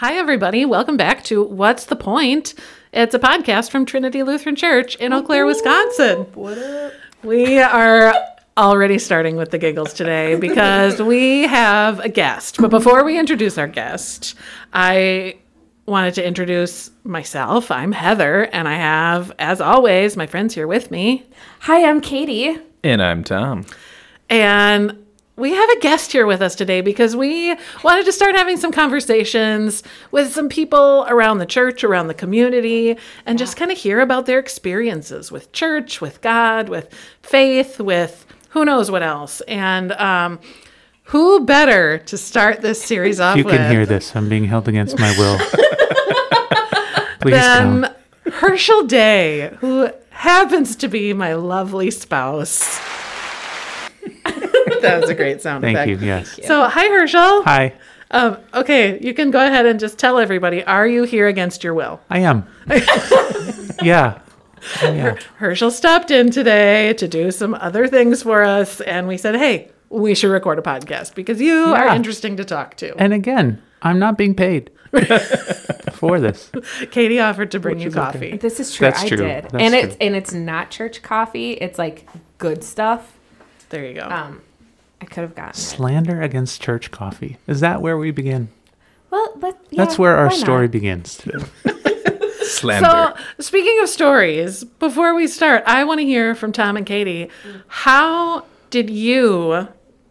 [0.00, 0.64] Hi, everybody.
[0.64, 2.54] Welcome back to What's the Point?
[2.90, 6.20] It's a podcast from Trinity Lutheran Church in Eau Claire, Wisconsin.
[6.32, 6.94] What up?
[7.22, 8.14] We are
[8.56, 12.56] already starting with the giggles today because we have a guest.
[12.58, 14.36] But before we introduce our guest,
[14.72, 15.36] I
[15.84, 17.70] wanted to introduce myself.
[17.70, 21.26] I'm Heather, and I have, as always, my friends here with me.
[21.58, 22.56] Hi, I'm Katie.
[22.82, 23.66] And I'm Tom.
[24.30, 24.96] And
[25.40, 28.70] we have a guest here with us today because we wanted to start having some
[28.70, 34.00] conversations with some people around the church, around the community, and just kind of hear
[34.00, 39.40] about their experiences with church, with God, with faith, with who knows what else.
[39.42, 40.38] And um,
[41.04, 44.14] who better to start this series off You with can hear this.
[44.14, 45.38] I'm being held against my will.
[47.20, 48.32] Please than come.
[48.34, 52.78] Herschel Day, who happens to be my lovely spouse.
[54.82, 55.88] that was a great sound Thank effect.
[56.02, 56.06] you.
[56.06, 56.38] Yes.
[56.46, 57.42] So, hi, Herschel.
[57.44, 57.74] Hi.
[58.12, 61.74] Um, okay, you can go ahead and just tell everybody: Are you here against your
[61.74, 62.00] will?
[62.10, 62.46] I am.
[63.82, 64.20] yeah.
[64.82, 65.16] Yeah.
[65.36, 69.70] Herschel stopped in today to do some other things for us, and we said, "Hey,
[69.88, 73.98] we should record a podcast because you are interesting to talk to." And again, I'm
[73.98, 74.70] not being paid
[75.92, 76.50] for this.
[76.90, 78.12] Katie offered to bring Which you is okay.
[78.12, 78.36] coffee.
[78.36, 78.88] This is true.
[78.88, 79.16] That's I true.
[79.18, 81.52] did, That's and it's and it's not church coffee.
[81.52, 82.06] It's like
[82.38, 83.18] good stuff.
[83.70, 84.08] There you go.
[84.08, 84.42] Um,
[85.00, 85.56] I could have gotten it.
[85.56, 87.38] Slander against church coffee.
[87.46, 88.48] Is that where we begin?
[89.10, 90.38] Well, let, That's where our why not?
[90.38, 91.44] story begins today.
[92.44, 92.88] Slander.
[92.88, 97.30] So, speaking of stories, before we start, I want to hear from Tom and Katie.
[97.68, 99.68] How did you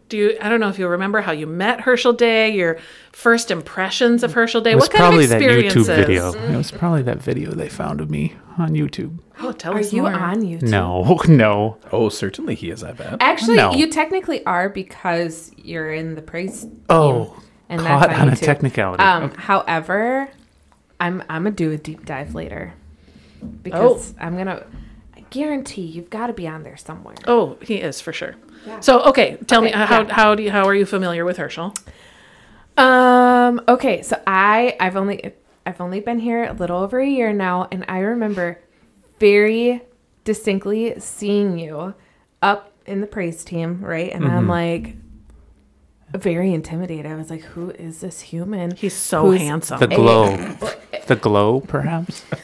[0.08, 0.16] do?
[0.16, 2.78] You, I don't know if you remember how you met Herschel Day, your
[3.12, 4.72] first impressions of Herschel Day.
[4.72, 5.42] It was what kind probably of that?
[5.42, 6.32] YouTube video.
[6.32, 9.18] It was probably that video they found of me on YouTube.
[9.40, 10.12] Oh, tell Are us you more.
[10.14, 10.62] on YouTube?
[10.62, 11.78] No, no.
[11.92, 13.16] oh, certainly he is, I bet.
[13.20, 13.72] Actually, No.
[13.72, 16.62] you technically are because you're in the praise.
[16.62, 18.40] team, Oh, and caught that's on a YouTube.
[18.44, 19.02] technicality.
[19.02, 20.28] Um, however,
[20.98, 22.74] I'm I'm gonna do a deep dive later
[23.62, 24.64] because I'm gonna.
[25.16, 27.14] I guarantee you've got to be on there somewhere.
[27.26, 28.34] Oh, he is for sure.
[28.66, 28.80] Yeah.
[28.80, 30.12] So, okay, tell me Okay, how yeah.
[30.14, 31.72] how do you, how are you familiar with Herschel?
[32.76, 33.60] Um.
[33.68, 34.02] Okay.
[34.02, 35.32] So I I've only
[35.70, 38.58] I've only been here a little over a year now, and I remember
[39.20, 39.80] very
[40.24, 41.94] distinctly seeing you
[42.42, 44.10] up in the praise team, right?
[44.12, 44.96] And I'm like
[46.12, 47.06] very intimidated.
[47.06, 49.78] I was like, "Who is this human?" He's so Who's- handsome.
[49.78, 50.36] the glow.
[51.06, 52.24] the glow, perhaps?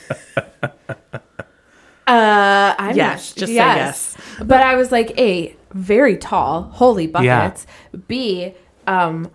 [2.09, 4.16] Uh, I'm Yes, not, just say yes.
[4.41, 7.66] But I was like, A, very tall, holy buckets.
[8.06, 8.54] B,
[8.86, 9.28] um,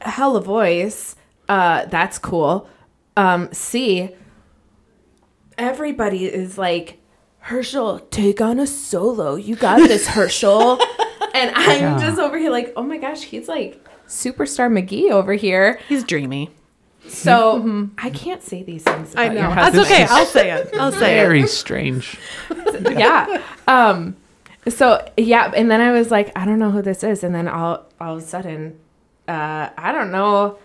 [0.00, 1.16] hella voice.
[1.48, 2.68] Uh, that's cool.
[3.16, 4.10] Um, C,
[5.58, 6.98] everybody is like,
[7.40, 9.36] Herschel, take on a solo.
[9.36, 10.80] You got this, Herschel.
[11.34, 11.98] and I'm Yeah.
[12.00, 15.80] just over here like, oh my gosh, he's like superstar McGee over here.
[15.88, 16.50] He's dreamy.
[17.08, 19.12] So I can't say these things.
[19.12, 19.54] About I Your know.
[19.54, 20.04] That's okay.
[20.08, 20.74] I'll say it.
[20.74, 21.22] I'll say it.
[21.22, 22.18] Very strange.
[22.80, 23.42] yeah.
[23.68, 24.16] Um
[24.68, 27.46] so yeah, and then I was like, I don't know who this is, and then
[27.46, 28.76] all all of a sudden,
[29.28, 30.58] uh, I don't know.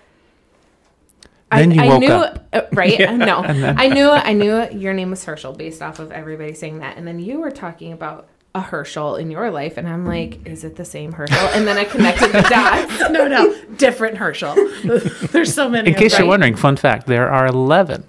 [1.52, 1.66] I, I
[1.98, 2.98] knew, uh, right?
[3.00, 3.16] yeah.
[3.16, 3.78] No, then...
[3.78, 7.06] I knew, I knew your name was Herschel based off of everybody saying that, and
[7.06, 10.76] then you were talking about a Herschel in your life, and I'm like, is it
[10.76, 11.38] the same Herschel?
[11.54, 13.12] And then I connected the dots.
[13.12, 14.56] no, no, different Herschel.
[14.84, 15.90] There's so many.
[15.90, 18.04] In case you're wondering, fun fact: there are 11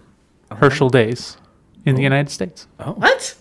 [0.50, 0.60] okay.
[0.60, 1.36] Herschel days
[1.84, 1.96] in oh.
[1.96, 2.66] the United States.
[2.80, 3.36] Oh, what?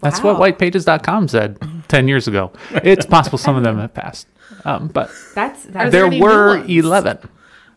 [0.00, 0.38] That's wow.
[0.38, 2.52] what WhitePages.com said 10 years ago.
[2.70, 4.26] It's possible some of them have passed,
[4.66, 7.18] um, but that's, that's there were 11.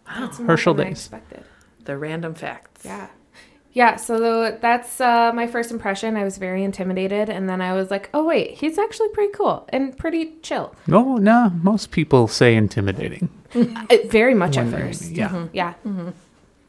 [0.09, 0.27] Wow.
[0.45, 1.09] Herschel than Days.
[1.11, 1.43] I expected.
[1.85, 2.85] The random facts.
[2.85, 3.07] Yeah.
[3.71, 6.17] Yeah, so that's uh, my first impression.
[6.17, 9.67] I was very intimidated, and then I was like, "Oh wait, he's actually pretty cool
[9.69, 13.29] and pretty chill." No, no, most people say intimidating.
[14.07, 15.11] Very much at first.
[15.11, 15.45] Yeah, mm-hmm.
[15.53, 15.73] yeah.
[15.85, 16.09] Mm-hmm.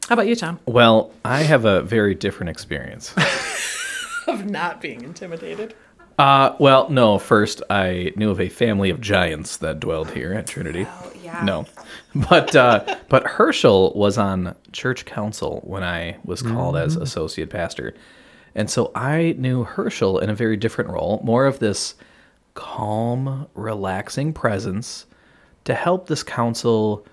[0.07, 0.59] How about you, Tom?
[0.65, 3.13] Well, I have a very different experience
[4.27, 5.73] of not being intimidated.
[6.21, 7.17] Uh, well, no.
[7.17, 10.85] First, I knew of a family of giants that dwelled here at Trinity.
[10.87, 11.43] Oh, yeah.
[11.43, 11.65] No,
[12.29, 17.95] but uh, but Herschel was on church council when I was called as associate pastor,
[18.53, 21.95] and so I knew Herschel in a very different role, more of this
[22.53, 25.07] calm, relaxing presence
[25.63, 27.03] to help this council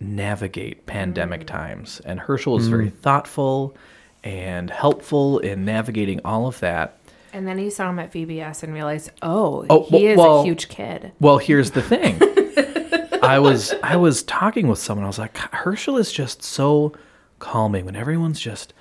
[0.00, 2.00] navigate pandemic times.
[2.04, 3.76] And Herschel was very thoughtful
[4.24, 6.98] and helpful in navigating all of that.
[7.32, 10.44] And then you saw him at VBS and realized, oh, Oh, he is well- a
[10.44, 11.12] huge kid.
[11.20, 12.20] Well, here's the thing.
[13.22, 15.04] I was I was talking with someone.
[15.04, 16.92] I was like, Herschel is just so
[17.38, 18.74] calming when everyone's just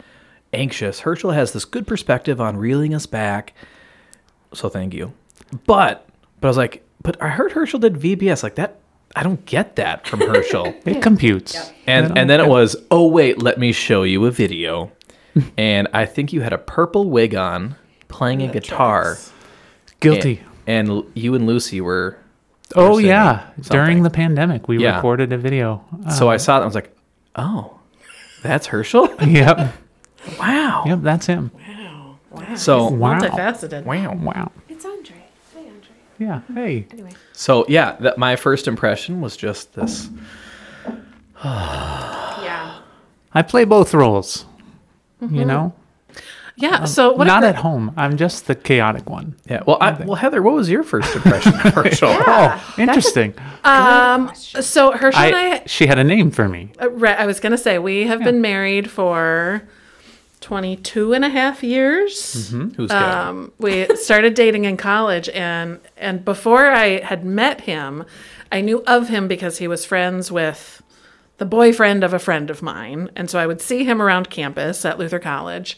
[0.51, 1.01] anxious.
[1.01, 3.53] Herschel has this good perspective on reeling us back.
[4.53, 5.13] So thank you.
[5.67, 6.07] But
[6.39, 8.79] but I was like, but I heard Herschel did VBS like that.
[9.15, 10.73] I don't get that from Herschel.
[10.85, 11.71] It computes.
[11.85, 14.91] And and then it was, oh wait, let me show you a video.
[15.57, 17.75] and I think you had a purple wig on,
[18.11, 19.17] playing a guitar.
[19.99, 20.41] Guilty.
[20.67, 22.17] And, and you and Lucy were.
[22.75, 24.95] oh singing yeah, during the pandemic, we Yeah.
[24.95, 25.83] recorded a video.
[26.15, 26.57] So I saw it.
[26.57, 26.95] and I was like,
[27.35, 27.79] oh,
[28.43, 29.09] that's Herschel.
[29.25, 29.73] yep,
[30.39, 30.83] Wow.
[30.85, 31.51] yep, that's him.
[31.67, 32.17] Wow.
[32.31, 32.55] Wow.
[32.55, 33.19] So Wow.
[33.19, 33.83] Multifaceted.
[33.85, 34.13] wow.
[34.15, 34.51] Wow.
[34.69, 35.15] It's Andre.
[35.53, 35.89] Hey, Andre.
[36.19, 36.41] Yeah.
[36.53, 36.87] Hey.
[36.91, 37.11] Anyway.
[37.33, 40.09] So yeah, that my first impression was just this.
[41.43, 42.79] Yeah.
[43.33, 44.45] I play both roles.
[45.21, 45.35] Mm-hmm.
[45.35, 45.73] You know,
[46.61, 46.85] Yeah.
[46.85, 47.25] So what?
[47.27, 47.93] not if- at home.
[47.97, 49.35] I'm just the chaotic one.
[49.49, 49.63] Yeah.
[49.65, 52.09] Well, I, well, Heather, what was your first impression of Herschel?
[52.15, 53.33] Oh, interesting.
[53.63, 54.31] um.
[54.35, 55.63] So Herschel and I, I.
[55.65, 56.71] she had a name for me.
[56.81, 59.63] uh, right, I was gonna say we have been married for
[60.41, 62.49] 22 and a half years.
[62.49, 62.91] Who's good?
[62.91, 68.03] Um, we started dating in college, and and before I had met him,
[68.51, 70.81] I knew of him because he was friends with
[71.37, 74.83] the boyfriend of a friend of mine, and so I would see him around campus
[74.85, 75.77] at Luther College,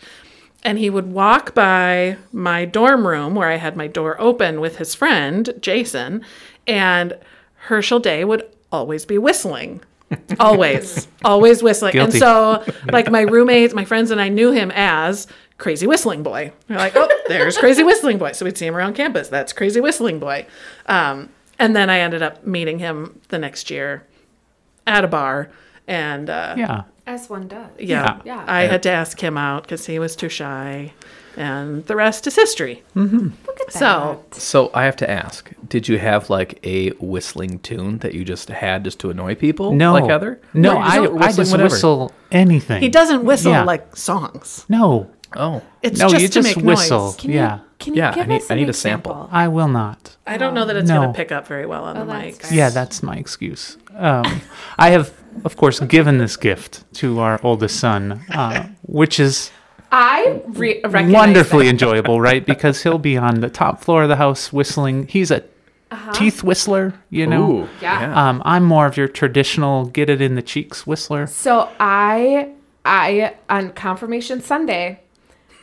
[0.66, 4.78] and he would walk by my dorm room where I had my door open with
[4.78, 6.24] his friend Jason,
[6.68, 7.18] and
[7.56, 9.82] Herschel Day would always be whistling.
[10.40, 11.94] always, always whistling.
[11.94, 12.12] Guilty.
[12.12, 15.28] And so, like, my roommates, my friends, and I knew him as
[15.58, 16.52] Crazy Whistling Boy.
[16.70, 18.34] We're like, oh, there's Crazy Whistling Boy.
[18.34, 19.30] So we'd see him around campus.
[19.30, 20.46] That's Crazy Whistling Boy.
[20.86, 24.06] Um, and then I ended up meeting him the next year
[24.86, 25.50] at a bar.
[25.88, 26.84] And uh, Yeah.
[27.06, 27.70] As one does.
[27.80, 28.44] yeah, Yeah.
[28.48, 30.94] I had to ask him out because he was too shy.
[31.36, 32.84] And the rest is history.
[32.94, 37.98] Look at So, So I have to ask: Did you have like a whistling tune
[38.00, 39.74] that you just had just to annoy people?
[39.74, 39.94] No.
[39.94, 40.40] like Heather.
[40.54, 41.70] No, Or I, just I whistling just whatever?
[41.74, 42.82] whistle anything.
[42.84, 43.64] he doesn't whistle Yeah.
[43.64, 44.66] like songs.
[44.70, 45.10] No.
[45.36, 47.06] Oh, It's no, just you to just make whistle.
[47.08, 47.16] noise.
[47.16, 47.56] Can yeah.
[47.56, 49.12] You, can you Yeah, I give need- us I an need a sample.
[49.14, 49.30] example?
[49.36, 50.16] I will not.
[50.28, 50.98] I don't know that it's No.
[51.02, 52.42] going to pick up very well on Oh, the that's mics.
[52.50, 52.58] fair.
[52.60, 53.78] Yeah, that's my excuse.
[53.98, 54.42] Um,
[54.78, 55.12] I have,
[55.46, 59.52] of course, given this gift to our oldest son, uh, which is
[59.92, 61.72] I re- recognize wonderfully that.
[61.72, 62.46] enjoyable, right?
[62.54, 65.08] Because he'll be on the top floor of the house whistling.
[65.08, 65.44] He's a
[66.14, 67.52] teeth whistler, you know.
[67.52, 68.30] Ooh, Yeah.
[68.30, 71.28] Um, I'm more of your traditional get it in the cheeks whistler.
[71.28, 72.50] So I,
[72.84, 75.00] I on confirmation Sunday,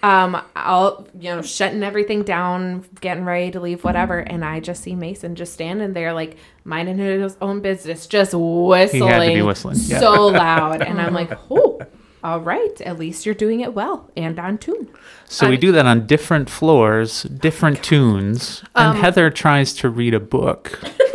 [0.02, 4.82] um, I'll you know shutting everything down, getting ready to leave, whatever, and I just
[4.82, 9.34] see Mason just standing there like minding his own business, just whistling, He had to
[9.34, 10.00] be whistling, yeah.
[10.00, 11.80] so loud, and I'm like, oh,
[12.22, 14.88] all right, at least you're doing it well and on tune.
[15.26, 20.12] So we do that on different floors, different tunes, and Um, Heather tries to read
[20.14, 20.78] a book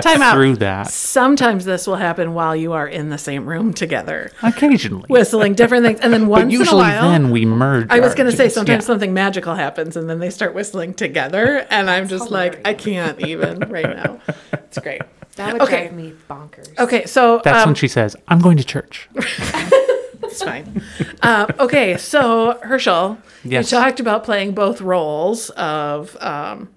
[0.04, 0.34] Time out.
[0.34, 5.06] through that Sometimes this will happen while you are in the same room together, occasionally.
[5.08, 7.88] whistling different things, and then once but in a usually while, then we merge.
[7.90, 8.86] I was going to say sometimes Yeah.
[8.86, 13.20] something magical happens, and then they start whistling together, and I'm just like, I can't
[13.20, 14.20] even right now.
[14.52, 15.02] It's great.
[15.36, 15.88] That would Okay.
[15.88, 16.78] drive me bonkers.
[16.78, 20.82] Okay, so That's um, when she says, "I'm going to church." It's fine.
[21.22, 23.70] uh, okay, so Herschel, Yes.
[23.72, 26.68] you talked about playing both roles of um,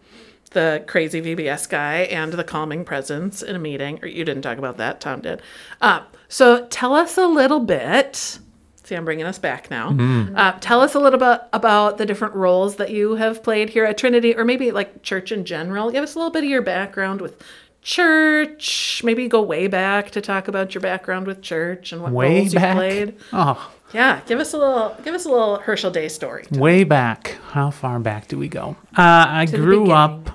[0.53, 3.99] the crazy VBS guy and the calming presence in a meeting.
[4.01, 5.41] Or you didn't talk about that, Tom did.
[5.81, 8.39] Uh, so tell us a little bit.
[8.85, 9.91] See, I'm bringing us back now.
[9.91, 10.35] Mm-hmm.
[10.35, 13.85] Uh, tell us a little bit about the different roles that you have played here
[13.85, 15.89] at Trinity, or maybe like church in general.
[15.89, 17.41] Give us a little bit of your background with
[17.81, 19.01] church.
[19.03, 22.53] Maybe go way back to talk about your background with church and what Way roles
[22.53, 22.75] you back.
[22.75, 23.15] played.
[23.31, 26.45] Oh, Yeah, give us a little give us a little Herschel Day story.
[26.51, 27.37] way back.
[27.51, 28.75] How far back do we go?
[28.97, 30.29] Uh, I the grew up.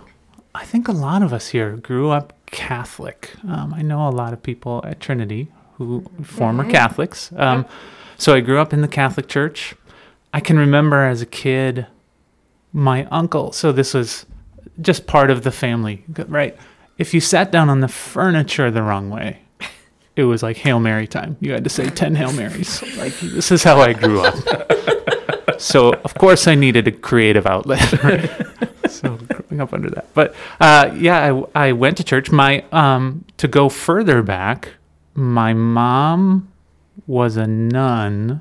[0.58, 3.30] I think a lot of us here grew up Catholic.
[3.48, 7.30] Um, I know a lot of people at Trinity who former Catholics.
[7.36, 7.64] Um,
[8.16, 9.76] so I grew up in the Catholic Church.
[10.34, 11.86] I can remember as a kid,
[12.72, 13.52] my uncle.
[13.52, 14.26] So this was
[14.80, 16.56] just part of the family, right?
[16.98, 19.42] If you sat down on the furniture the wrong way,
[20.16, 21.36] it was like Hail Mary time.
[21.38, 22.82] You had to say 10 Hail Marys.
[22.96, 24.34] Like, this is how I grew up.
[25.60, 27.78] so, of course, I needed a creative outlet.
[28.88, 29.16] so,
[29.58, 30.12] growing up under that.
[30.14, 32.30] But uh, yeah, I, I went to church.
[32.30, 34.70] My um, To go further back,
[35.14, 36.48] my mom
[37.06, 38.40] was a nun.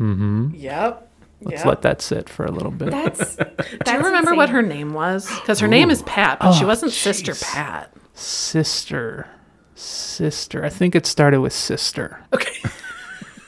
[0.00, 0.54] Mm-hmm.
[0.54, 1.06] Yep.
[1.42, 2.90] Let's let that sit for a little bit.
[2.90, 3.36] That's,
[3.84, 5.26] Do you remember what her name was?
[5.40, 7.34] Because her name is Pat, but she Oh, wasn't Sister.
[7.34, 7.90] Pat.
[8.12, 9.26] Sister.
[9.74, 10.62] Sister.
[10.62, 12.22] I think it started with sister.
[12.32, 12.52] Okay.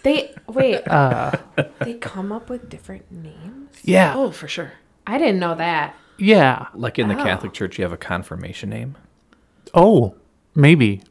[0.04, 0.80] They wait.
[0.88, 1.30] Uh,
[1.78, 3.70] they come up with different names.
[3.84, 4.14] Yeah.
[4.16, 4.72] Oh, for sure.
[5.06, 5.94] I didn't know that.
[6.18, 6.66] Yeah.
[6.74, 8.96] like in the Catholic Church, you have a confirmation name.
[9.74, 10.14] Oh,
[10.54, 11.02] maybe.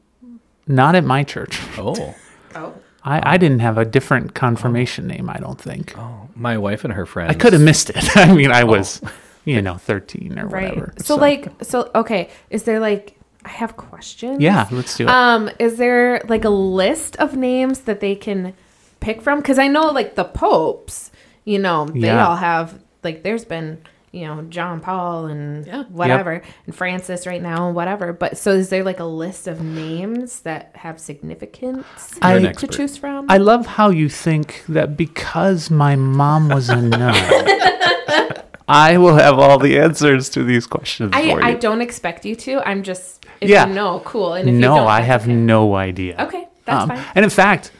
[0.68, 1.60] Not at my church.
[1.78, 2.16] Oh,
[2.56, 2.74] Oh.
[3.04, 5.98] I, I didn't have a different confirmation name, I don't think.
[5.98, 7.32] Oh, my wife and her friends.
[7.32, 8.16] I could have missed it.
[8.18, 9.02] I mean, I was,
[9.46, 10.70] you know, 13 or Right.
[10.70, 10.94] whatever.
[10.98, 12.30] So, like, so okay.
[12.52, 14.40] Is there like I have questions.
[14.40, 15.10] Yeah, let's do it.
[15.10, 18.54] Um, is there like a list of names that they can
[19.00, 19.40] pick from?
[19.40, 21.10] Because I know like the popes,
[21.44, 22.28] you know, they Yeah.
[22.28, 25.84] all have like there's been you know John Paul and Yeah.
[25.90, 28.12] whatever and Francis right now and whatever.
[28.14, 31.86] But so is there like a list of names that have significance
[32.22, 33.26] You're to choose from?
[33.30, 37.16] I love how you think that because my mom was a nun,
[38.68, 41.46] I will have all the answers to these questions I, for you.
[41.46, 42.60] I don't expect you to.
[42.68, 43.68] I'm just if Yeah.
[43.68, 44.34] you know, cool.
[44.34, 45.34] And if you no, don't, I have okay.
[45.34, 46.16] no idea.
[46.20, 47.04] Okay, that's Um, fine.
[47.16, 47.72] And in fact,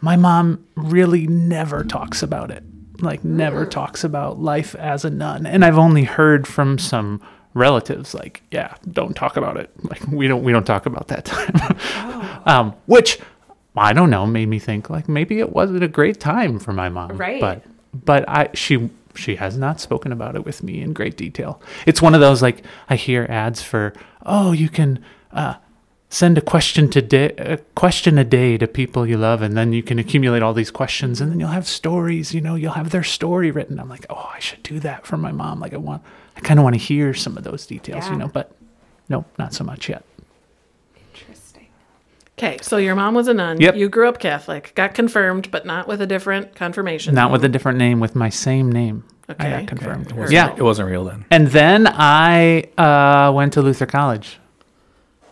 [0.00, 2.62] my mom really never talks about it.
[3.00, 3.70] Like never Mm.
[3.70, 5.46] talks about life as a nun.
[5.46, 7.20] And I've only heard from some
[7.54, 9.70] relatives like, yeah, don't talk about it.
[9.82, 11.52] Like we don't we don't talk about that time.
[11.54, 12.42] Oh.
[12.46, 13.18] um, which
[13.76, 16.88] I don't know, made me think like maybe it wasn't a great time for my
[16.88, 17.16] mom.
[17.16, 17.40] Right.
[17.40, 17.62] But
[17.92, 21.60] but I she she has not spoken about it with me in great detail.
[21.86, 23.92] It's one of those like I hear ads for
[24.24, 25.54] oh you can uh,
[26.08, 29.72] send a question to day, a question a day to people you love, and then
[29.72, 32.34] you can accumulate all these questions, and then you'll have stories.
[32.34, 33.78] You know, you'll have their story written.
[33.80, 35.60] I'm like, oh, I should do that for my mom.
[35.60, 36.02] Like I want,
[36.36, 38.04] I kind of want to hear some of those details.
[38.06, 38.12] Yeah.
[38.12, 38.52] You know, but
[39.08, 40.04] nope, not so much yet.
[41.12, 41.66] Interesting.
[42.38, 43.60] Okay, so your mom was a nun.
[43.60, 43.76] Yep.
[43.76, 47.14] You grew up Catholic, got confirmed, but not with a different confirmation.
[47.14, 49.04] Not with a different name, with my same name.
[49.28, 49.44] Okay.
[49.44, 49.58] I Okay.
[49.60, 50.12] got confirmed.
[50.12, 51.24] It Yeah, it wasn't real then.
[51.30, 54.38] And then I uh, went to Luther College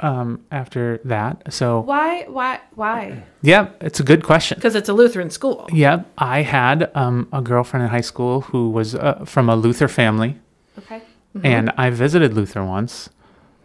[0.01, 1.53] um, after that.
[1.53, 2.25] So, Why?
[2.29, 2.61] Why?
[2.75, 3.23] Why?
[3.43, 4.57] yeah, it's a good question.
[4.57, 5.67] because it's a Lutheran school.
[5.73, 9.89] Yeah, I had um, a girlfriend in high school who was uh, from a Luther
[9.89, 10.39] family,
[10.79, 11.03] Okay.
[11.43, 13.09] and I visited Luther once,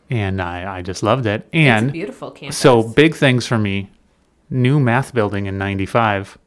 [0.09, 1.47] and I, I just loved it.
[1.51, 2.57] it's a And beautiful campus.
[2.57, 3.89] so, big things for me
[4.51, 6.37] new math building in 95,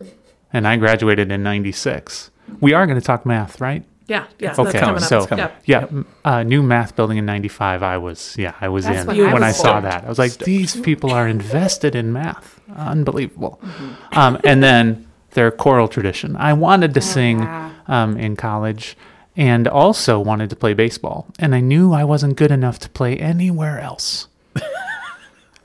[0.53, 2.31] and I graduated in 96.
[2.61, 3.85] We are going to talk math, right?
[4.09, 5.09] Yeah, yeah, Okay, that's coming up.
[5.09, 5.45] so- coming.
[5.65, 5.91] Yep.
[5.93, 7.83] Yeah, uh, new math building in '95.
[7.83, 9.83] I was, yeah, I was That's in when I when I was saw stoked.
[9.85, 10.05] that.
[10.05, 12.61] I was like, these people are invested in math.
[12.77, 13.61] Unbelievable.
[13.63, 14.19] Mm-hmm.
[14.19, 16.37] Um, and then their choral tradition.
[16.37, 17.43] I wanted to sing
[17.87, 18.97] um, in college,
[19.37, 21.27] and also wanted to play baseball.
[21.39, 24.29] And I knew I wasn't good enough to play anywhere else,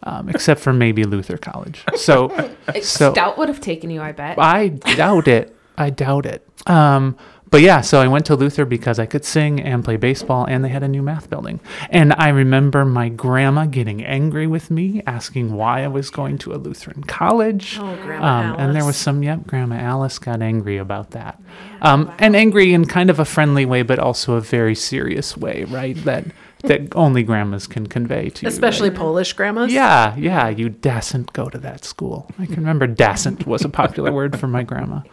[0.04, 1.84] um, except for maybe Luther College.
[1.96, 2.30] So,
[2.82, 4.38] so Stout would have taken you, I bet.
[4.40, 5.56] I doubt it.
[5.78, 6.48] I doubt it.
[6.66, 7.18] Um,
[7.50, 10.64] but yeah, so I went to Luther because I could sing and play baseball, and
[10.64, 11.60] they had a new math building.
[11.90, 16.54] And I remember my grandma getting angry with me, asking why I was going to
[16.54, 17.78] a Lutheran college.
[17.80, 21.42] Oh, Grandma Um, and there was some, yep, Grandma Alice got angry about that.
[21.82, 25.64] Um, and angry in kind of a friendly way, but also a very serious way,
[25.66, 25.96] right?
[26.04, 26.26] That
[26.64, 28.48] that only grandmas can convey to you.
[28.48, 28.54] right?
[28.54, 29.72] Especially Polish grandmas.
[29.72, 32.30] Yeah, yeah, you dasn't go to that school.
[32.40, 35.02] I can remember dasn't was a popular word for my grandma.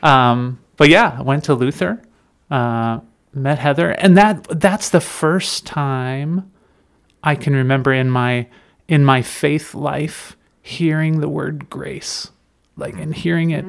[0.00, 2.00] Um, but yeah, I went to Luther,
[2.50, 3.00] uh,
[3.34, 6.50] met Heather, and that that's the first time
[7.22, 8.46] I can remember in my
[8.86, 12.30] in my faith life hearing the word grace,
[12.76, 13.64] like and hearing it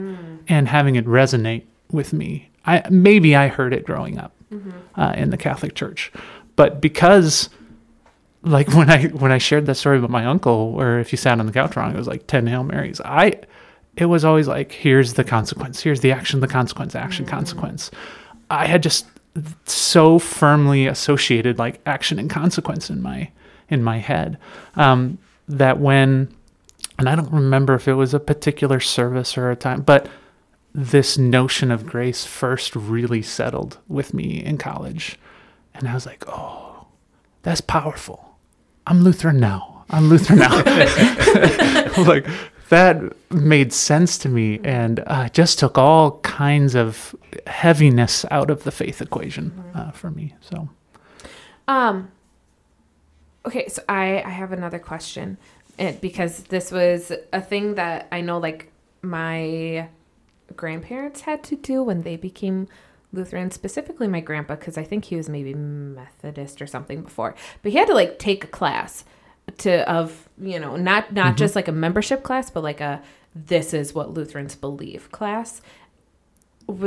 [0.48, 2.52] and having it resonate with me.
[2.66, 4.34] I maybe I heard it growing up
[4.96, 6.12] uh, in the Catholic Church,
[6.56, 7.50] but because
[8.44, 11.40] like when I when I shared that story about my uncle, where if you sat
[11.40, 13.02] on the couch wrong, it was like ten Hail Marys.
[13.02, 13.42] I
[14.00, 17.92] it was always like, here's the consequence, here's the action, the consequence, action, consequence.
[18.50, 19.06] I had just
[19.66, 23.30] so firmly associated like action and consequence in my
[23.70, 24.38] in my head
[24.76, 26.34] um, that when
[26.98, 30.10] and I don't remember if it was a particular service or a time, but
[30.74, 35.18] this notion of grace first really settled with me in college.
[35.74, 36.88] And I was like, oh,
[37.44, 38.38] that's powerful.
[38.86, 39.86] I'm Lutheran now.
[39.90, 40.56] I'm Lutheran now.
[42.06, 42.28] like
[42.70, 47.16] that made sense to me and uh, just took all kinds of
[47.48, 50.36] heaviness out of the faith equation uh, for me.
[50.42, 50.70] So
[51.68, 52.12] Um.
[53.46, 55.38] Okay, so I I have another question,
[55.78, 58.72] and because this was a thing that I know, like
[59.02, 59.88] my
[60.56, 62.68] grandparents had to do when they became
[63.14, 67.72] Lutheran, specifically my grandpa, because I think he was maybe Methodist or something before, but
[67.72, 69.06] he had to like take a class
[69.58, 71.36] to of you know not not mm-hmm.
[71.36, 73.02] just like a membership class, but like a
[73.36, 75.62] this is what Lutherans believe class.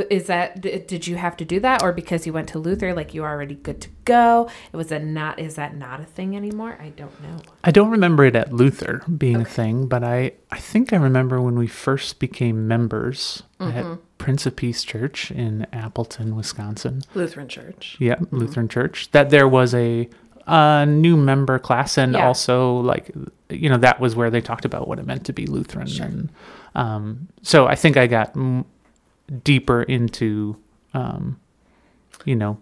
[0.09, 3.13] Is that did you have to do that, or because you went to Luther, like
[3.13, 4.49] you were already good to go?
[4.71, 5.39] It was a not.
[5.39, 6.77] Is that not a thing anymore?
[6.79, 7.41] I don't know.
[7.65, 11.41] I don't remember it at Luther being a thing, but I, I think I remember
[11.41, 13.95] when we first became members at mm-hmm.
[14.17, 17.01] Prince of Peace Church in Appleton, Wisconsin.
[17.13, 17.97] Lutheran Church.
[17.99, 18.79] Yeah, Lutheran mm-hmm.
[18.79, 19.11] Church.
[19.11, 20.07] That there was a,
[20.47, 22.25] a new member class, and Yeah.
[22.27, 23.11] also like
[23.49, 26.29] you know that was where they talked about what it meant to be Lutheran, and
[26.75, 28.65] um, so I think I got m-
[29.43, 30.57] deeper into,
[30.93, 31.39] um,
[32.25, 32.57] you know,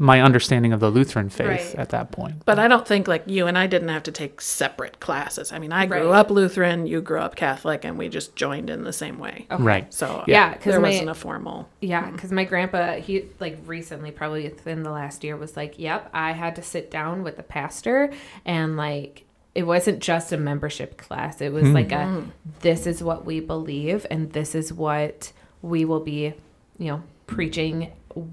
[0.00, 1.74] my understanding of the Lutheran faith Right.
[1.74, 2.44] at that point.
[2.44, 5.52] But I don't think like you and I didn't have to take separate classes.
[5.52, 6.20] I mean, I grew Right.
[6.20, 9.46] up Lutheran, you grew up Catholic, and we just joined in the same way.
[9.50, 9.92] Right.
[9.92, 11.68] So Yeah, 'cause there my- wasn't a formal.
[11.80, 12.12] Yeah, mm-hmm.
[12.12, 16.30] because my grandpa, he like recently, probably within the last year, was like, "Yep, I
[16.32, 18.10] had to sit down with the pastor,
[18.44, 19.24] and like,
[19.56, 21.40] it wasn't just a membership class.
[21.40, 21.72] It was hmm.
[21.72, 22.30] like a, mm-hmm.
[22.60, 26.34] this is what we believe, and this is what we will be,
[26.78, 27.90] you know, preaching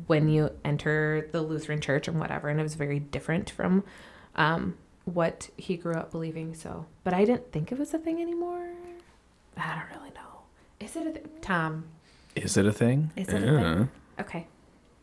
[0.07, 3.83] when you enter the Lutheran church and whatever." And it was very different from,
[4.35, 6.53] um, what he grew up believing.
[6.55, 8.67] So, but I didn't think it was a thing anymore.
[9.57, 10.41] I don't really know.
[10.79, 11.85] Is it a th- Tom?
[12.35, 13.11] Is it a thing?
[13.15, 13.89] Is it a thing?
[14.19, 14.47] Okay.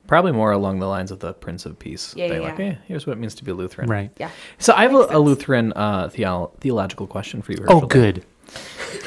[0.09, 2.43] Probably more along the lines of the Prince of Peace Yeah, thing.
[2.43, 2.65] yeah, like, yeah.
[2.67, 3.89] eh, here's what it means to be a Lutheran.
[3.89, 4.11] Right.
[4.19, 4.31] Yeah.
[4.59, 5.19] So I have a, a.
[5.21, 7.65] Lutheran uh, theo- theological question for you.
[7.69, 8.25] Oh, good.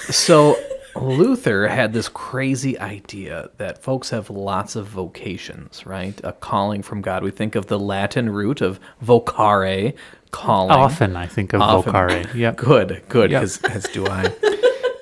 [0.10, 0.56] So
[0.96, 6.20] Luther had this crazy idea that folks have lots of vocations, right?
[6.24, 7.24] A calling from God.
[7.24, 9.94] We think of the Latin root of vocare,
[10.32, 10.72] calling.
[10.72, 11.94] Often I think of Often.
[11.94, 12.34] vocare.
[12.36, 12.56] Yep.
[12.58, 13.42] Good, good, Yep.
[13.42, 14.34] because as do I.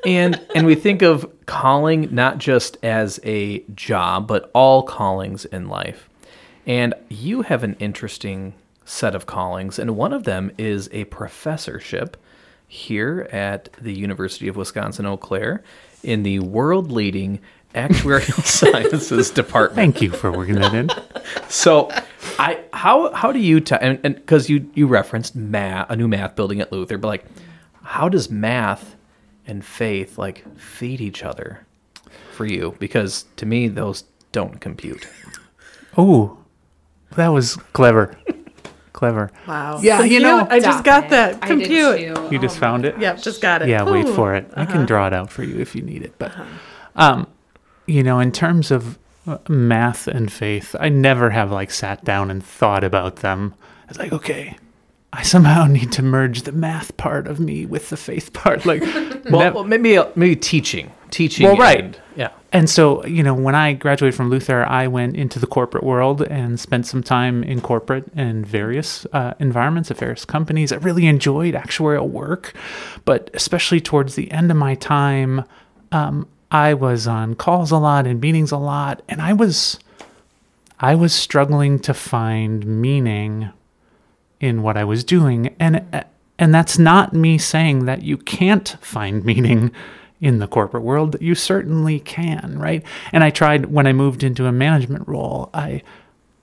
[0.06, 5.68] and and we think of calling not just as a job, but all callings in
[5.70, 6.10] life.
[6.66, 8.54] And you have an interesting
[8.86, 12.18] set of callings, and one of them is a professorship
[12.74, 15.64] here at the University of Wisconsin Eau Claire
[16.02, 17.40] in the world-leading
[17.76, 19.76] actuarial sciences department.
[19.76, 20.90] Thank you for working that in.
[21.48, 21.90] So,
[22.38, 26.36] I how how do you t- and because you you referenced math a new math
[26.36, 27.26] building at Luther, but like
[27.84, 28.96] how does math
[29.48, 31.66] and faith like feed each other
[32.34, 32.76] for you?
[32.80, 35.08] Because to me those don't compute.
[35.98, 36.38] Oh,
[37.16, 38.18] that was clever.
[38.94, 39.32] Clever.
[39.48, 39.80] Wow.
[39.82, 41.10] Yeah, you know- I just got it.
[41.10, 41.40] that.
[41.42, 41.98] I did Compute.
[42.16, 42.28] too.
[42.32, 42.98] You just Oh found it?
[43.00, 43.68] Yep, just got it.
[43.70, 44.50] Yeah, wait for it.
[44.56, 46.14] I can draw it out for you if you need it.
[46.20, 46.32] But,
[46.96, 47.28] um,
[47.86, 48.98] you know, in terms of
[49.28, 53.56] uh, math and faith, I never have like sat down and thought about them.
[53.90, 54.58] It's like, okay,
[55.12, 58.66] I somehow need to merge the math part of me with the faith part.
[58.66, 58.82] Like,
[59.30, 61.46] Well, nev- well, maybe maybe teaching, teaching.
[61.46, 61.80] Well, right.
[61.80, 62.30] and- yeah.
[62.52, 66.22] And so, you know, when I graduated from Luther, I went into the corporate world
[66.22, 70.72] and spent some time in corporate and various uh, environments at various companies.
[70.72, 72.54] I really enjoyed actuarial work,
[73.06, 75.46] but especially towards the end of my time,
[75.92, 79.80] um, I was on calls a lot and meetings a lot, and I was,
[80.80, 83.50] I was struggling to find meaning
[84.40, 86.06] in what I was doing, and
[86.38, 89.72] and that's not me saying that you can't find meaning
[90.24, 91.18] in the corporate world.
[91.20, 92.82] You certainly can, right?
[93.12, 95.50] And I tried when I moved into a management role.
[95.54, 95.84] I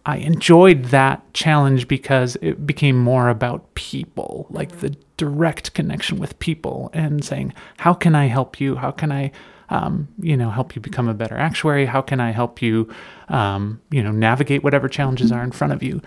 [0.07, 6.39] I enjoyed that challenge because it became more about people, like the direct connection with
[6.39, 8.77] people, and saying, "How can I help you?
[8.77, 9.33] How can I?"
[9.71, 11.87] Um, you know, help you become a better actuary.
[11.87, 12.89] How can I help you,
[13.29, 16.03] um, you know, navigate whatever challenges are in front of you?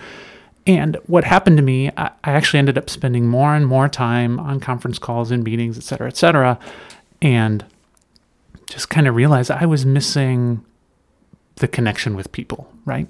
[0.68, 4.38] And what happened to me, I, I actually ended up spending more and more time
[4.38, 6.60] on conference calls and meetings, et cetera, et cetera,
[7.24, 7.66] and
[8.68, 10.64] just kind of realized I was missing
[11.56, 13.08] the connection with people, right?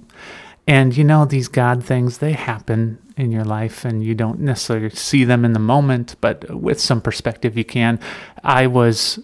[0.67, 4.89] And you know, these God things, they happen in your life and you don't necessarily
[4.91, 7.99] see them in the moment, but with some perspective, you can.
[8.43, 9.19] I was,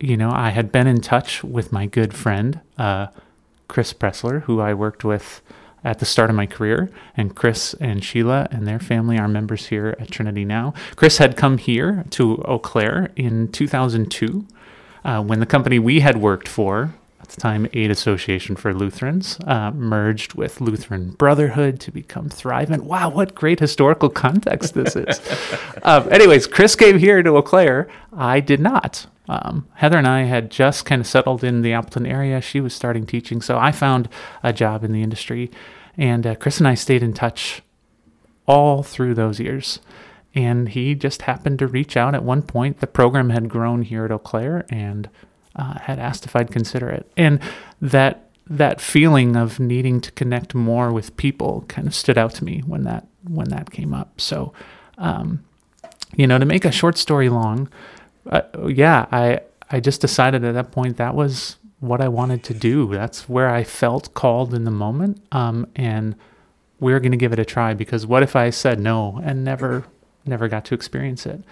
[0.00, 3.08] you know, I had been in touch with my good friend, uh,
[3.68, 5.40] Chris Pressler, who I worked with
[5.84, 6.90] at the start of my career.
[7.16, 10.74] And Chris and Sheila and their family are members here at Trinity now.
[10.96, 14.46] Chris had come here to Eau Claire in 2002
[15.04, 16.94] uh, when the company we had worked for,
[17.34, 22.82] the time Aid Association for Lutherans, uh, merged with Lutheran Brotherhood to become Thrivent.
[22.82, 25.20] Wow, what great historical context this is.
[25.82, 27.88] um, anyways, Chris came here to Eau Claire.
[28.12, 29.06] I did not.
[29.28, 32.40] Um, Heather and I had just kind of settled in the Appleton area.
[32.40, 34.08] She was starting teaching, so I found
[34.42, 35.50] a job in the industry.
[35.96, 37.62] And uh, Chris and I stayed in touch
[38.46, 39.80] all through those years.
[40.34, 42.80] And he just happened to reach out at one point.
[42.80, 45.08] The program had grown here at Eau Claire and
[45.56, 47.10] uh, had asked if I'd consider it.
[47.16, 47.40] And
[47.80, 52.44] that that feeling of needing to connect more with people kind of stood out to
[52.44, 54.20] me when that when that came up.
[54.20, 54.52] So,
[54.98, 55.44] um,
[56.16, 57.68] you know, to make a short story long,
[58.30, 62.54] uh, yeah, I I just decided at that point that was what I wanted to
[62.54, 62.88] do.
[62.88, 66.14] That's where I felt called in the moment, um, and
[66.80, 69.84] we're going to give it a try because what if I said no and never
[70.26, 71.42] never got to experience it?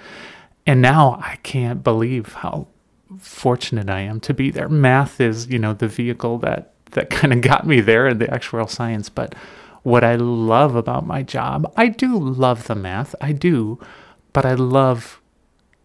[0.66, 2.68] And now I can't believe how
[3.18, 4.68] fortunate I am to be there.
[4.68, 8.26] Math is, you know, the vehicle that that kind of got me there in the
[8.26, 9.34] actuarial science, but
[9.82, 13.14] what I love about my job, I do love the math.
[13.20, 13.78] I do,
[14.32, 15.20] but I love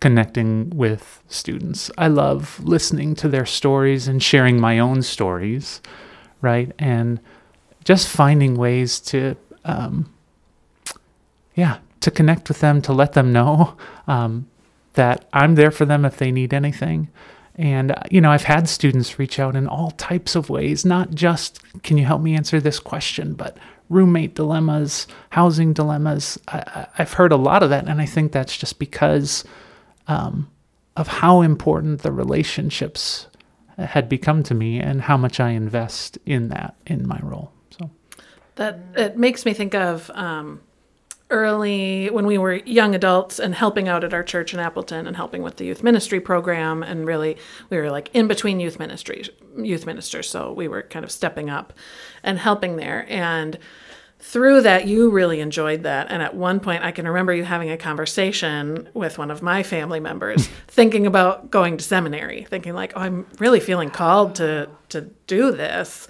[0.02, 1.90] connecting with students.
[1.98, 5.82] I love listening to their stories and sharing my own stories,
[6.42, 6.74] right?
[6.78, 7.22] And
[7.86, 10.14] just finding ways to um,
[11.56, 13.76] yeah, to connect with them, to let them know
[14.08, 14.48] um,
[14.96, 17.10] that I'm there for them if they need anything.
[17.58, 21.12] And, uh, you know, I've had students reach out in all types of ways, not
[21.12, 23.58] just, can you help me answer this question, but
[23.90, 26.38] roommate dilemmas, housing dilemmas.
[26.48, 27.88] I, I've heard a lot of that.
[27.88, 29.46] And I think that's just because
[30.08, 30.50] um,
[30.98, 33.28] of how important the relationships
[33.78, 37.52] had become to me and how much I invest in that in my role.
[37.78, 37.90] So,
[38.56, 40.62] That it makes me think of um,
[41.32, 45.16] early when we were young adults and helping out at our church in Appleton and
[45.16, 47.36] helping with the youth ministry program and really
[47.72, 51.50] we were like in between youth ministries youth ministers so we were kind of stepping
[51.50, 51.74] up
[52.24, 53.08] and helping there.
[53.10, 53.58] And
[54.20, 56.08] through that you really enjoyed that.
[56.12, 59.64] And at one point I can remember you having a conversation with one of my
[59.64, 64.70] family members thinking about going to seminary thinking like oh I'm really feeling called to
[64.90, 66.08] to do this.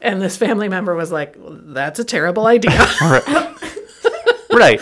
[0.00, 2.86] And this family member was like, well, "That's a terrible idea."
[4.56, 4.80] right.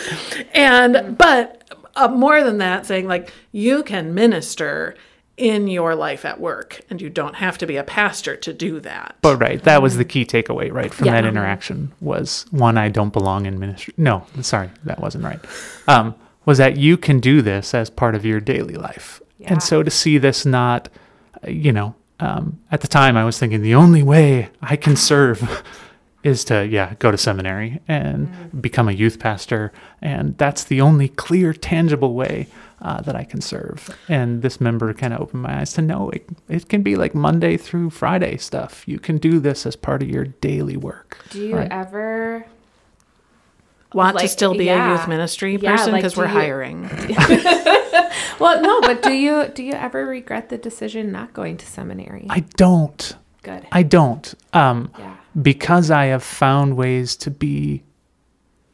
[0.54, 1.62] and but
[1.96, 4.94] uh, more than that, saying like you can minister
[5.36, 8.78] in your life at work, and you don't have to be a pastor to do
[8.80, 9.16] that.
[9.20, 11.12] But right, that was the key takeaway, right, from Yeah.
[11.20, 13.94] that interaction was one, I don't belong in ministry.
[13.96, 15.40] No, sorry, that wasn't right.
[15.88, 19.20] Um, was that you can do this as part of your daily life.
[19.38, 19.54] Yeah.
[19.54, 20.88] And so to see this not,
[21.48, 25.64] you know, um, at the time I was thinking the only way I can serve
[26.24, 29.72] is to, yeah, go to seminary and become a youth pastor.
[30.02, 32.48] And that's the only clear, tangible way
[32.82, 33.88] uh, that I can serve.
[34.08, 37.14] And this member kind of opened my eyes to know it, it can be like
[37.14, 38.82] Monday through Friday stuff.
[38.88, 41.18] You can do this as part of your daily work.
[41.30, 41.70] Do you Right.
[41.70, 42.46] ever
[43.92, 44.88] Want to still be yeah.
[44.88, 46.90] a youth ministry person like, because do we're you- hiring.
[48.40, 52.26] Well, no, but do you do you ever regret the decision not going to seminary?
[52.28, 53.14] I don't.
[53.42, 53.64] Good.
[53.70, 54.34] I don't.
[54.52, 55.14] Um, yeah.
[55.40, 57.82] Because I have found ways to be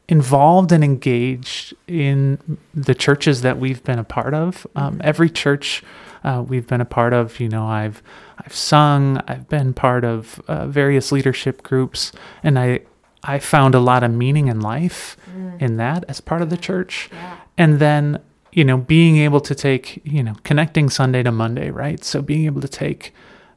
[0.07, 4.67] involved and engaged in the churches that we've been a part of.
[4.75, 5.83] Um, every church
[6.23, 8.03] uh, we've been a part of, you know, I've
[8.37, 12.11] I've sung, I've been part of uh, various leadership groups,
[12.43, 12.81] and I
[13.23, 15.17] I found a lot of meaning in life
[15.59, 17.09] in that as part of the church.
[17.11, 17.37] Yeah.
[17.57, 18.19] And then
[18.51, 22.03] you know being able to take you know connecting Sunday to Monday, right?
[22.03, 23.13] So being able to take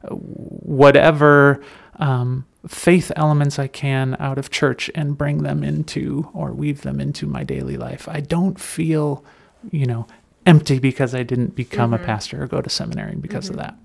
[0.09, 1.61] whatever
[1.97, 6.99] um, faith elements I can out of church and bring them into or weave them
[6.99, 8.07] into my daily life.
[8.09, 9.23] I don't feel,
[9.71, 10.07] you know,
[10.45, 13.75] empty because I didn't become a pastor or go to seminary because of that.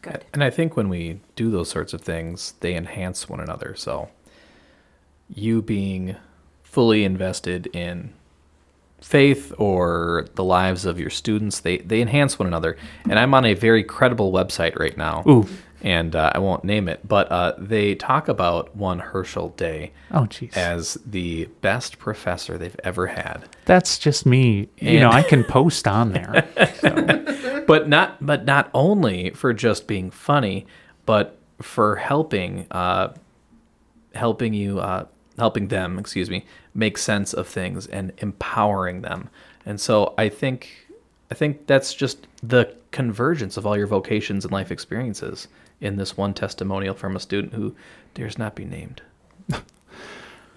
[0.00, 0.24] Good.
[0.32, 3.74] And I think when we do those sorts of things, they enhance one another.
[3.76, 4.10] So,
[5.28, 6.16] you being
[6.64, 8.12] fully invested in
[9.02, 12.76] faith or the lives of your students, they, they enhance one another.
[13.04, 15.24] And I'm on a very credible website right now.
[15.28, 15.46] Ooh.
[15.82, 20.28] And uh, I won't name it, but uh, they talk about one Herschel Day Oh,
[20.54, 23.48] as the best professor they've ever had.
[23.64, 24.68] That's just me.
[24.78, 26.46] You know, I can post on there.
[27.66, 30.66] but not but not only for just being funny,
[31.04, 33.12] but for helping uh,
[34.14, 39.28] helping you uh, helping them, excuse me, make sense of things and empowering them.
[39.66, 40.88] And so I think
[41.30, 45.48] I think that's just the convergence of all your vocations and life experiences
[45.80, 47.74] in this one testimonial from a student who
[48.14, 49.02] dares not be named.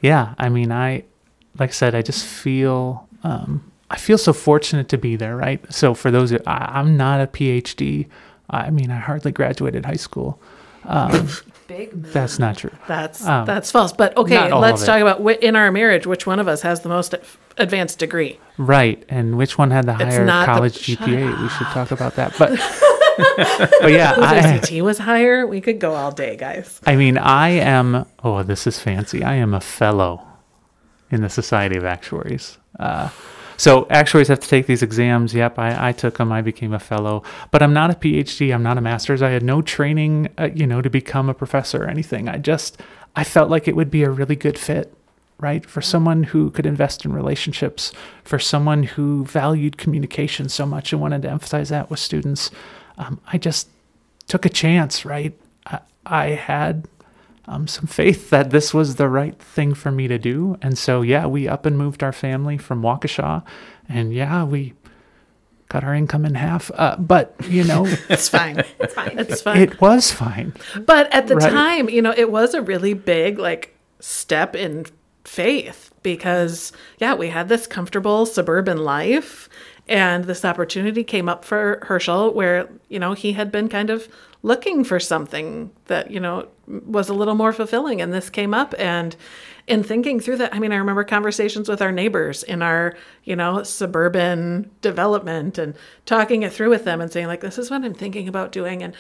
[0.02, 1.04] yeah i mean i
[1.58, 5.62] like i said i just feel um, i feel so fortunate to be there right
[5.74, 8.08] so for those who, I, i'm not a phd
[8.50, 10.40] i mean i hardly graduated high school
[10.88, 11.28] um,
[11.68, 12.14] Big move.
[12.14, 13.92] that's not true That's Um, that's false.
[13.92, 16.90] But okay, let's talk about wh- in our marriage, which one of us has the
[16.90, 17.16] most
[17.58, 18.40] advanced degree?
[18.58, 22.16] right and which one had the higher not the- college gpa we should talk about
[22.16, 22.52] that but
[23.82, 25.46] but yeah I, ACT was higher?
[25.48, 26.80] We could go all day, guys.
[26.86, 30.22] I mean i am oh this is fancy i am a fellow
[31.12, 33.10] in the society of actuaries uh,
[33.58, 35.34] so actuaries have to take these exams.
[35.34, 36.32] Yep, I, I took them.
[36.32, 38.54] I became a fellow, but I'm not a PhD.
[38.54, 39.22] I'm not a master's.
[39.22, 42.28] I had no training, uh, you know, to become a professor or anything.
[42.28, 42.82] I just
[43.16, 44.94] I felt like it would be a really good fit,
[45.40, 50.92] right, for someone who could invest in relationships, for someone who valued communication so much
[50.92, 52.52] and wanted to emphasize that with students.
[52.98, 53.70] Um, I just
[54.28, 55.34] took a chance, right?
[55.66, 56.88] I, I had
[57.48, 60.58] um, some faith that this was the right thing for me to do.
[60.62, 63.44] And so, yeah, we up and moved our family from Waukesha.
[63.88, 64.74] And yeah, we
[65.70, 66.72] cut our income in half.
[66.74, 68.64] Uh, but, you know, It's fine.
[68.80, 69.18] It's fine.
[69.20, 69.58] it's fine.
[69.62, 70.54] it was fine.
[70.86, 71.52] But at the Right.
[71.52, 74.86] time, you know, it was a really big like step in
[75.24, 79.50] faith because yeah, we had this comfortable suburban life
[79.88, 84.08] and this opportunity came up for Herschel where, you know, he had been kind of
[84.46, 88.76] looking for something that you know was a little more fulfilling and this came up
[88.78, 89.16] and
[89.68, 93.36] in thinking through that i mean i remember conversations with our neighbors in our you
[93.36, 97.84] know suburban development and talking it through with them and saying like this is what
[97.84, 98.94] i'm thinking about doing and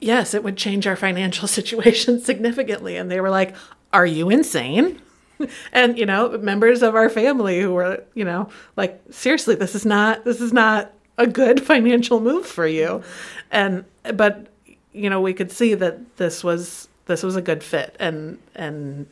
[0.00, 3.54] yes it would change our financial situation significantly and they were like
[3.92, 5.00] are you insane?
[5.72, 9.86] And you know members of our family who were you know like seriously this is
[9.86, 13.04] not this is not a good financial move for you.
[13.52, 14.48] And but
[14.92, 19.06] you know we could see that this was this was a good fit and and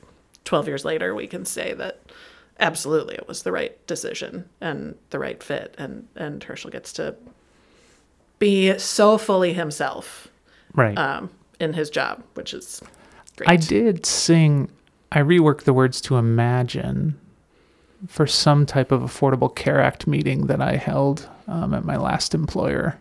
[0.44, 2.00] 12 years later we can say that
[2.60, 7.14] absolutely it was the right decision and the right fit and and Herschel gets to
[8.38, 10.28] be so fully himself
[10.74, 10.96] Right.
[10.98, 12.82] um, in his job which is
[13.36, 14.70] great I did sing,
[15.12, 17.18] I reworked the words to imagine
[18.08, 22.34] for some type of Affordable Care Act meeting that I held um, at my last
[22.34, 23.00] employer.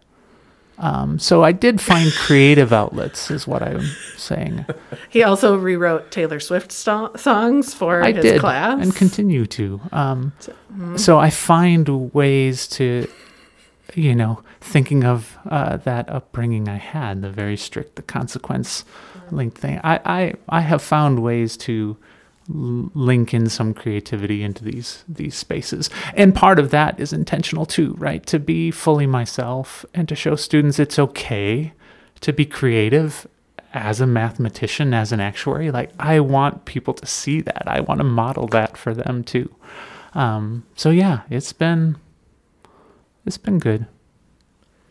[0.77, 3.85] Um, so I did find creative outlets, is what I'm
[4.17, 4.65] saying.
[5.09, 9.79] he also rewrote Taylor Swift sto- songs for I his did class and continue to.
[9.91, 10.33] Um,
[10.97, 13.07] So I find ways to,
[13.93, 18.83] you know, thinking of uh, that upbringing I had, the very strict, the consequence
[19.31, 19.79] linked thing.
[19.83, 21.95] I, I, I have found ways to
[22.47, 27.95] link in some creativity into these these spaces, and part of that is intentional too,
[27.97, 28.25] right?
[28.27, 31.73] To be fully myself and to show students it's okay
[32.21, 33.27] to be creative
[33.73, 35.69] as a mathematician, as an actuary.
[35.71, 37.63] Like I want people to see that.
[37.67, 39.53] I want to model that for them too.
[40.13, 41.97] Um, so yeah, it's been
[43.25, 43.85] it's been good.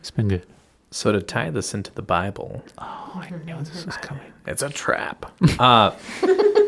[0.01, 0.45] It's been good.
[0.91, 4.31] So to tie this into the Bible, Oh, I knew this was coming.
[4.45, 5.31] it's a trap.
[5.59, 5.91] Uh,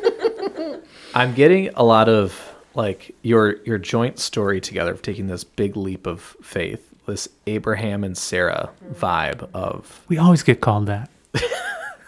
[1.13, 5.76] I'm getting a lot of like your your joint story together of taking this big
[5.76, 8.94] leap of faith, this Abraham and Sarah mm-hmm.
[8.94, 11.10] vibe of We always get called that.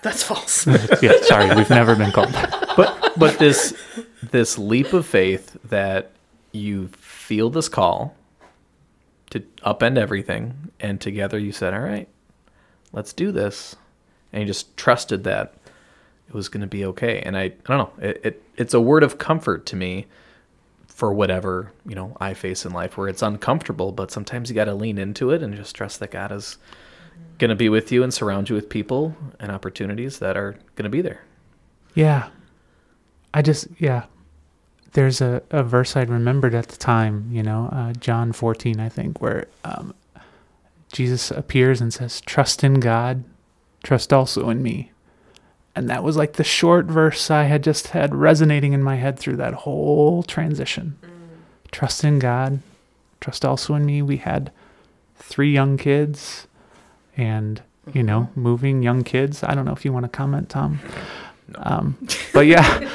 [0.04, 0.66] that's false
[1.02, 2.74] yeah, sorry, we've never been called that.
[2.78, 3.74] but but this
[4.32, 6.12] this leap of faith that
[6.52, 8.16] you feel this call
[9.32, 12.08] to upend everything and together you said all right
[12.92, 13.76] let's do this
[14.34, 15.54] and you just trusted that
[16.30, 18.82] it was going to be okay and i, I don't know it, it it's a
[18.82, 20.06] word of comfort to me
[20.88, 24.66] for whatever you know i face in life where it's uncomfortable but sometimes you got
[24.66, 26.58] to lean into it and just trust that god is
[27.40, 30.84] going to be with you and surround you with people and opportunities that are going
[30.86, 31.22] to be there
[31.96, 32.30] Yeah.
[33.34, 34.06] I just, yeah.
[34.94, 38.90] There's a, a verse I'd remembered at the time, you know, uh, John 14, I
[38.90, 39.94] think, where um,
[40.92, 43.24] Jesus appears and says, Trust in God,
[43.84, 44.92] trust also in me.
[45.76, 49.20] And that was like the short verse I had just had resonating in my head
[49.20, 50.98] through that whole transition.
[51.02, 51.72] Mm.
[51.72, 52.60] Trust in God,
[53.22, 54.02] trust also in me.
[54.02, 54.52] We had
[55.16, 56.48] three young kids
[57.16, 57.62] and,
[57.94, 58.42] you know, mm-hmm.
[58.42, 59.44] moving young kids.
[59.44, 60.80] I don't know if you want to comment, Tom.
[61.56, 61.98] Um,
[62.34, 62.88] but yeah,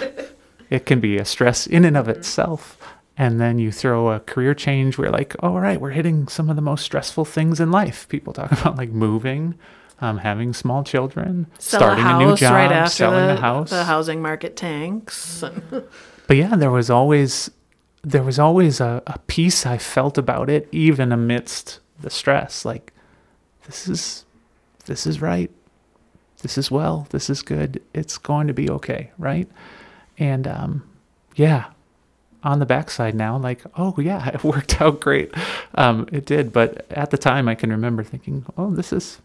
[0.70, 2.18] it can be a stress in and of mm-hmm.
[2.18, 2.78] itself.
[3.16, 6.50] And then you throw a career change where, like, oh, all right, we're hitting some
[6.50, 8.08] of the most stressful things in life.
[8.08, 9.54] People talk about like moving,
[10.00, 13.40] um, having small children, Sell starting a a, new job, right after selling the, a
[13.40, 13.70] house.
[13.70, 15.44] the housing market tanks
[16.26, 17.50] But yeah, there was always
[18.02, 22.64] there was always a, a peace I felt about it, even amidst the stress.
[22.64, 22.92] Like,
[23.66, 24.24] this is
[24.86, 25.50] this is right.
[26.42, 27.06] This is well.
[27.10, 27.82] This is good.
[27.94, 29.48] It's going to be okay, right?
[30.18, 30.88] And um,
[31.34, 31.66] yeah,
[32.42, 35.32] on the backside now, like, oh yeah, it worked out great.
[35.74, 39.20] Um, it did, but at the time, I can remember thinking, oh, this is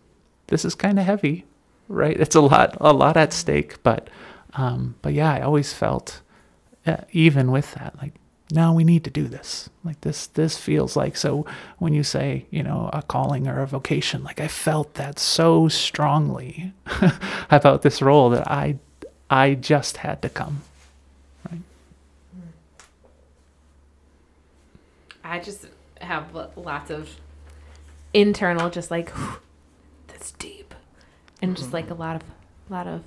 [0.50, 1.46] this is kind of heavy,
[1.88, 2.20] right?
[2.20, 3.82] It's a lot, a lot at stake.
[3.84, 4.10] But
[4.54, 6.22] um, but yeah, I always felt
[6.86, 8.14] uh, even with that like
[8.52, 11.46] no we need to do this like this this feels like so
[11.78, 15.68] when you say you know a calling or a vocation like i felt that so
[15.68, 16.74] strongly
[17.52, 18.76] about this role that i
[19.30, 20.64] i just had to come
[21.52, 21.62] right
[25.30, 25.68] I just
[26.02, 27.16] have lots of
[28.16, 29.12] internal, just like
[30.20, 30.76] that's deep,
[31.42, 32.24] and just like a lot of,
[32.70, 33.04] a lot of.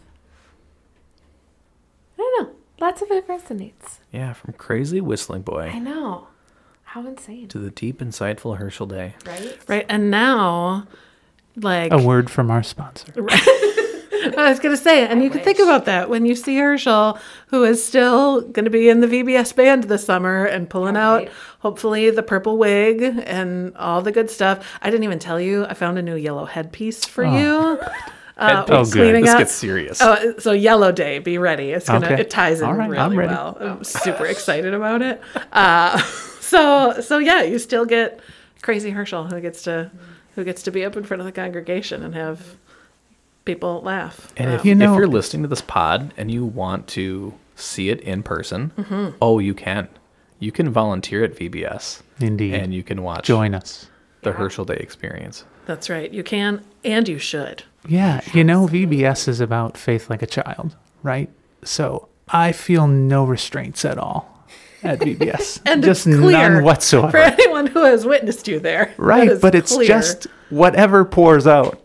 [2.18, 2.54] I don't know.
[2.80, 3.98] Lots of it resonates.
[4.10, 6.28] Yeah, from crazy whistling boy I know.
[6.84, 9.14] How insane, to the deep, insightful Herschel Day.
[9.26, 9.58] right?
[9.68, 10.86] right and now
[11.56, 13.12] like a word from our sponsor
[14.38, 17.18] I was going to say, and you can think about that when you see Herschel,
[17.48, 21.08] who is still going to be in the VBS band this summer and pulling Yeah,
[21.08, 21.30] out, right.
[21.60, 24.66] hopefully, the purple wig and all the good stuff.
[24.82, 27.80] I didn't even tell you, I found a new yellow headpiece for you.
[28.34, 28.70] Uh, Headpiece.
[28.70, 28.92] we're Oh, good.
[28.92, 29.98] cleaning This up- gets serious.
[30.00, 31.70] Oh, so Yellow Day, be ready.
[31.70, 32.22] It's gonna Okay.
[32.22, 33.32] it ties in All right, I'm ready.
[33.32, 33.58] well.
[33.60, 35.20] I'm super excited about it.
[35.52, 35.98] Uh,
[36.40, 38.20] so so yeah, you still get
[38.62, 39.90] crazy Herschel who gets to
[40.34, 42.56] who gets to be up in front of the congregation and have
[43.44, 44.32] people laugh.
[44.36, 47.88] And if, You know- if you're listening to this pod and you want to see
[47.90, 49.16] it in person, Mm-hmm.
[49.20, 49.88] oh, you can.
[50.38, 52.02] You can volunteer at VBS.
[52.20, 52.54] Indeed.
[52.54, 53.86] And you can watch Join us.
[54.22, 55.44] the Herschel Day experience.
[55.66, 56.10] That's right.
[56.12, 57.62] You can and you should.
[57.88, 61.28] Yeah, you know, VBS is about faith like a child, right?
[61.64, 64.44] So I feel no restraints at all
[64.84, 65.60] at VBS.
[65.66, 67.10] And just it's clear none whatsoever.
[67.12, 68.92] For anyone who has witnessed you there.
[68.98, 69.86] right, is but it's clear.
[69.88, 71.81] just whatever pours out.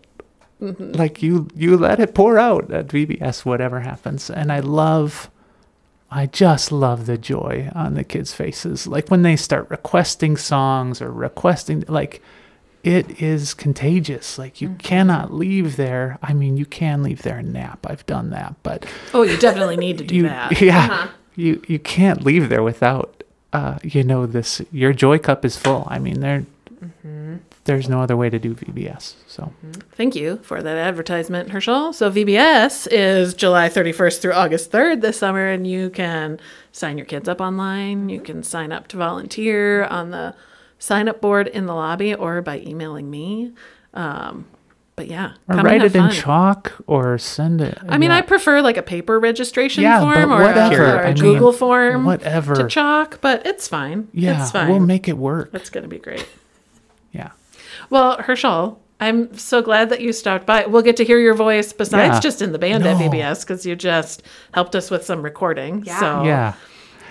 [0.62, 0.94] Mm-hmm.
[0.94, 4.30] Like you you let it pour out at VBS whatever happens.
[4.30, 5.30] And I love
[6.10, 8.88] I just love the joy on the kids' faces.
[8.88, 12.22] Like when they start requesting songs or requesting like
[12.84, 14.38] it is contagious.
[14.40, 16.18] Like you cannot leave there.
[16.24, 17.86] I mean, you can leave there and nap.
[17.90, 20.60] I've done that, but Oh, you definitely need to do you that.
[20.62, 24.62] yeah, you you can't leave there without uh, you know this.
[24.72, 25.86] Your joy cup is full.
[25.90, 26.20] I mean,
[27.04, 29.16] there there's no other way to do VBS.
[29.28, 29.52] So
[29.92, 31.94] Thank you for that advertisement, Herschel.
[31.94, 36.40] So VBS is July 31st through August 3rd this summer, and you can
[36.72, 38.10] sign your kids up online.
[38.10, 40.36] You can sign up to volunteer on the
[40.80, 43.54] sign up board in the lobby or by emailing me.
[43.94, 44.46] Um,
[44.96, 47.78] but yeah, or write it in chalk or send it.
[47.88, 48.18] I mean, yeah.
[48.18, 50.86] I prefer like a paper registration Yeah, form or a, whatever.
[50.86, 52.56] or a I mean, Google form whatever.
[52.56, 54.08] to chalk, but it's fine.
[54.12, 54.70] yeah, it's fine.
[54.70, 55.52] we'll make it work.
[55.54, 56.28] it's going to be great.
[57.90, 57.98] Yeah.
[57.98, 60.66] Well, Herschel, I'm so glad that you stopped by.
[60.66, 62.20] We'll get to hear your voice besides Yeah.
[62.20, 63.10] just in the band at No.
[63.10, 64.24] VBS because you just
[64.54, 65.84] helped us with some recording.
[65.86, 66.00] Yeah.
[66.00, 66.54] So Yeah.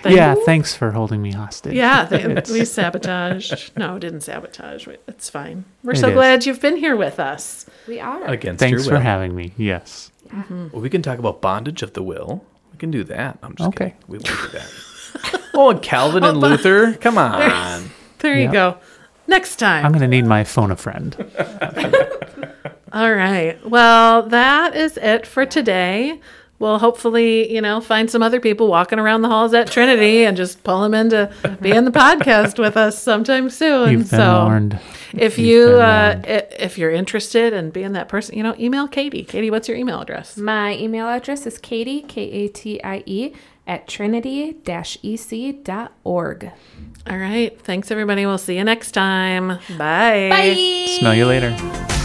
[0.03, 1.73] thank- yeah, thanks for holding me hostage.
[1.73, 3.71] Yeah, they, It's- we sabotaged.
[3.77, 4.87] No, didn't sabotage.
[5.07, 5.65] It's fine.
[5.83, 6.13] We're It so is.
[6.13, 7.65] glad you've been here with us.
[7.87, 8.25] We are.
[8.25, 9.53] Against Thanks your for having me.
[9.57, 10.11] Yes.
[10.29, 10.67] Mm-hmm.
[10.73, 12.43] Well, we can talk about bondage of the will.
[12.73, 13.39] We can do that.
[13.41, 13.85] I'm just Okay.
[13.85, 13.97] kidding.
[14.09, 15.41] We won't do that.
[15.53, 16.93] oh, and Calvin and Luther.
[16.95, 17.89] Come on.
[18.19, 18.51] There you Yeah.
[18.51, 18.77] go.
[19.27, 19.85] Next time.
[19.85, 21.15] I'm going to need my phone a friend.
[22.93, 23.57] All right.
[23.69, 26.19] Well, that is it for today.
[26.59, 30.35] We'll hopefully, you know, find some other people walking around the halls at Trinity and
[30.35, 33.91] just pull them in to be in the podcast with us sometime soon.
[33.91, 34.79] You've been so warned.
[35.13, 36.25] if You've you been uh, warned.
[36.59, 39.23] if you're interested in being that person, you know, email Katie.
[39.23, 40.35] Katie, what's your email address?
[40.37, 43.33] My email address is Katie, K A T I E,
[43.67, 44.55] at trinity
[45.03, 46.51] ec.org.
[47.09, 47.59] All right.
[47.61, 48.25] Thanks everybody.
[48.25, 49.59] We'll see you next time.
[49.77, 50.29] Bye.
[50.29, 50.97] Bye.
[50.99, 51.95] Smell you later.